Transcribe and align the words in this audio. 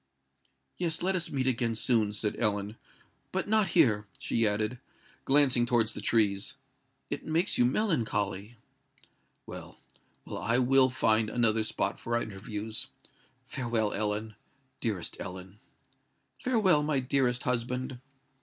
"Yes—let 0.79 1.15
us 1.15 1.29
meet 1.29 1.45
again 1.45 1.75
soon," 1.75 2.11
said 2.11 2.35
Ellen; 2.39 2.75
"but 3.31 3.47
not 3.47 3.67
here," 3.77 4.07
she 4.17 4.47
added, 4.47 4.79
glancing 5.25 5.67
towards 5.67 5.93
the 5.93 6.01
trees. 6.01 6.55
"It 7.11 7.23
makes 7.23 7.59
you 7.59 7.65
melancholy." 7.65 8.55
"Well—well: 9.45 10.39
I 10.39 10.57
will 10.57 10.89
find 10.89 11.29
another 11.29 11.61
spot 11.61 11.99
for 11.99 12.15
our 12.15 12.23
interviews. 12.23 12.87
Farewell, 13.45 13.93
Ellen—dearest 13.93 15.17
Ellen." 15.19 15.59
"Farewell, 16.39 16.81
my 16.81 16.99
dearest 16.99 17.43
husband." 17.43 17.99